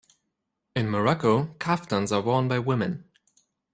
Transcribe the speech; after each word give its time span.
In 0.75 0.89
Morocco, 0.89 1.53
kaftans 1.59 2.11
are 2.11 2.21
worn 2.21 2.47
by 2.47 2.57
women. 2.57 3.05